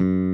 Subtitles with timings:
[0.00, 0.29] you